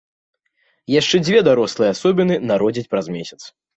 [0.99, 3.41] Яшчэ дзве дарослыя асобіны народзяць праз месяц.